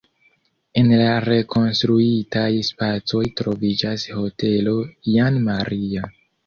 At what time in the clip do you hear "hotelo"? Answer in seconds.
4.19-4.79